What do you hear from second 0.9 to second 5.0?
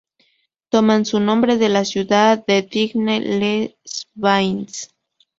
su nombre de la ciudad de Digne-les-Bains.